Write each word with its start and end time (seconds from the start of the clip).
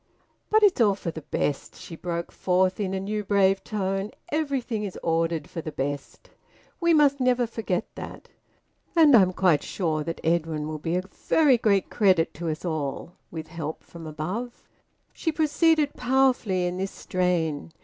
"But 0.49 0.63
it's 0.63 0.81
all 0.81 0.95
for 0.95 1.11
the 1.11 1.21
best!" 1.21 1.75
she 1.75 1.95
broke 1.95 2.31
forth 2.31 2.79
in 2.79 2.95
a 2.95 2.99
new 2.99 3.23
brave 3.23 3.63
tone. 3.63 4.09
"Everything 4.31 4.83
is 4.83 4.97
ordered 5.03 5.47
for 5.47 5.61
the 5.61 5.71
best. 5.71 6.31
We 6.79 6.91
must 6.91 7.19
never 7.19 7.45
forget 7.45 7.85
that! 7.93 8.27
And 8.95 9.15
I'm 9.15 9.31
quite 9.31 9.61
sure 9.61 10.03
that 10.03 10.19
Edwin 10.23 10.67
will 10.67 10.79
be 10.79 10.95
a 10.95 11.03
very 11.03 11.59
great 11.59 11.91
credit 11.91 12.33
to 12.33 12.49
us 12.49 12.65
all, 12.65 13.11
with 13.29 13.49
help 13.49 13.83
from 13.83 14.07
above." 14.07 14.67
She 15.13 15.31
proceeded 15.31 15.93
powerfully 15.93 16.65
in 16.65 16.77
this 16.79 16.89
strain. 16.89 17.71